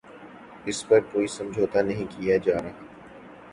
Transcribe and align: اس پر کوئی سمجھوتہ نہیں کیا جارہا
اس 0.65 0.79
پر 0.87 0.99
کوئی 1.11 1.27
سمجھوتہ 1.27 1.79
نہیں 1.79 2.05
کیا 2.11 2.37
جارہا 2.37 2.71